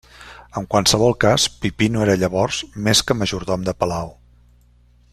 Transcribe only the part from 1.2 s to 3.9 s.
cas, Pipí no era llavors més que majordom de